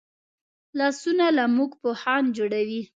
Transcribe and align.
لاسونه 0.77 1.25
له 1.37 1.43
موږ 1.55 1.71
پوهان 1.81 2.23
جوړوي 2.37 2.81